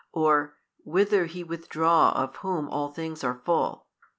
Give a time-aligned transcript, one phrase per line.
[0.13, 3.85] or whither He withdraw of Whom all things are full?